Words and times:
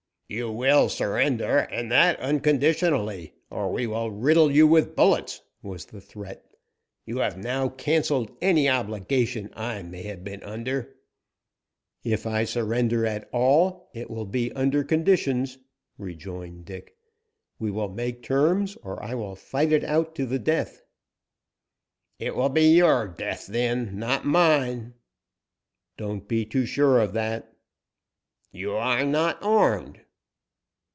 "You 0.33 0.49
will 0.49 0.87
surrender, 0.87 1.57
and 1.57 1.91
that 1.91 2.17
unconditionally, 2.21 3.33
or 3.49 3.69
we 3.69 3.85
will 3.85 4.09
riddle 4.09 4.49
you 4.49 4.65
with 4.65 4.95
bullets!" 4.95 5.41
was 5.61 5.83
the 5.83 5.99
threat. 5.99 6.45
"You 7.05 7.17
have 7.17 7.37
now 7.37 7.67
cancelled 7.67 8.31
any 8.41 8.69
obligation 8.69 9.49
I 9.57 9.81
may 9.83 10.03
have 10.03 10.23
been 10.23 10.41
under." 10.43 10.95
"If 12.05 12.25
I 12.25 12.45
surrender 12.45 13.05
at 13.05 13.27
all, 13.33 13.89
it 13.93 14.09
will 14.09 14.23
be 14.23 14.53
under 14.53 14.85
conditions," 14.85 15.57
rejoined 15.97 16.63
Dick. 16.63 16.95
"We 17.59 17.69
will 17.69 17.89
make 17.89 18.23
terms, 18.23 18.77
or 18.77 19.03
I 19.03 19.15
will 19.15 19.35
fight 19.35 19.73
it 19.73 19.83
out 19.83 20.15
to 20.15 20.25
the 20.25 20.39
death." 20.39 20.81
"It 22.19 22.37
will 22.37 22.47
be 22.47 22.69
to 22.69 22.75
your 22.77 23.05
death, 23.05 23.47
then, 23.47 23.99
not 23.99 24.23
mine." 24.23 24.93
"Don't 25.97 26.25
be 26.25 26.45
too 26.45 26.65
sure 26.65 27.01
of 27.01 27.11
that." 27.15 27.53
"You 28.53 28.71
are 28.75 29.03
not 29.03 29.37
armed." 29.43 29.99